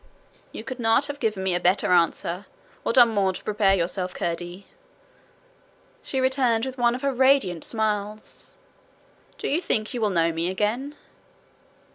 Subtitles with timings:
[0.51, 2.47] 'You could not have given me a better answer,
[2.83, 4.65] or done more to prepare yourself, Curdie,'
[6.01, 8.55] she returned, with one of her radiant smiles.
[9.37, 10.95] 'Do you think you will know me again?'